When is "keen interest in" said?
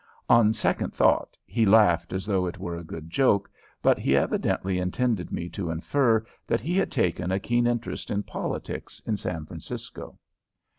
7.39-8.23